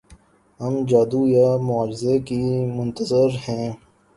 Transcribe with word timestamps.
ہم 0.59 0.73
جادو 0.89 1.21
یا 1.27 1.47
معجزے 1.67 2.15
کے 2.27 2.39
منتظر 2.75 3.29
ہیں۔ 3.45 3.67